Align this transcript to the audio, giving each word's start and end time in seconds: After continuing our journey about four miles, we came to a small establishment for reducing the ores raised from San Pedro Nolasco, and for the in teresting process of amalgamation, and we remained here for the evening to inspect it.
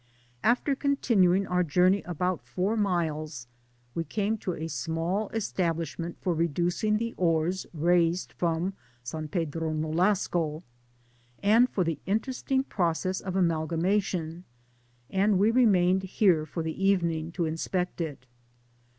After 0.43 0.75
continuing 0.75 1.45
our 1.45 1.63
journey 1.63 2.01
about 2.05 2.41
four 2.43 2.75
miles, 2.75 3.45
we 3.93 4.03
came 4.03 4.35
to 4.39 4.55
a 4.55 4.67
small 4.67 5.29
establishment 5.29 6.17
for 6.19 6.33
reducing 6.33 6.97
the 6.97 7.13
ores 7.17 7.67
raised 7.71 8.33
from 8.33 8.73
San 9.03 9.27
Pedro 9.27 9.71
Nolasco, 9.73 10.63
and 11.43 11.69
for 11.69 11.83
the 11.83 11.99
in 12.07 12.19
teresting 12.19 12.67
process 12.67 13.21
of 13.21 13.35
amalgamation, 13.35 14.43
and 15.11 15.37
we 15.37 15.51
remained 15.51 16.01
here 16.01 16.47
for 16.47 16.63
the 16.63 16.83
evening 16.83 17.31
to 17.33 17.45
inspect 17.45 18.01
it. 18.01 18.25